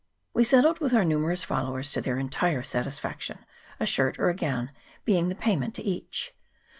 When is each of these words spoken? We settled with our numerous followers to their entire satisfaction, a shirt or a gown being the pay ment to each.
We 0.33 0.43
settled 0.43 0.79
with 0.79 0.95
our 0.95 1.05
numerous 1.05 1.43
followers 1.43 1.91
to 1.91 2.01
their 2.01 2.17
entire 2.17 2.63
satisfaction, 2.63 3.45
a 3.79 3.85
shirt 3.85 4.17
or 4.17 4.29
a 4.29 4.35
gown 4.35 4.71
being 5.05 5.29
the 5.29 5.35
pay 5.35 5.55
ment 5.55 5.75
to 5.75 5.83
each. 5.83 6.33